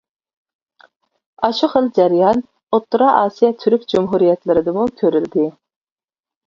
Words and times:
ئاشۇ 1.47 1.69
خىل 1.75 1.91
جەريان 1.99 2.41
ئوتتۇرا 2.73 3.13
ئاسىيا 3.21 3.55
تۈرك 3.61 3.87
جۇمھۇرىيەتلىرىدىمۇ 3.95 4.93
كۆرۈلدى. 5.03 5.51